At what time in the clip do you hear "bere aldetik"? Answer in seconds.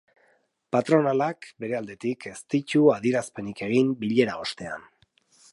1.65-2.27